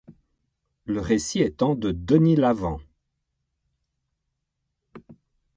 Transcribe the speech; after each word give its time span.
Le 0.85 0.99
récit 0.99 1.41
étant 1.41 1.75
de 1.75 1.91
Denis 1.91 2.35
Lavant. 2.35 2.79